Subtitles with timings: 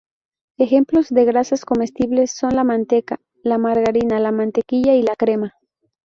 [0.57, 5.53] Ejemplos de grasas comestibles son la manteca, la margarina, la mantequilla y la crema.